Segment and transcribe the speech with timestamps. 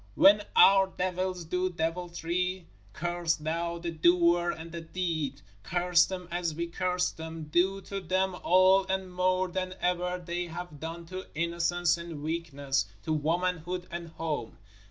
[0.15, 6.55] When our devils do deviltry, curse Thou the doer and the deed: curse them as
[6.55, 11.27] we curse them, do to them all and more than ever they have done to
[11.35, 14.57] innocence and weakness, to womanhood and home.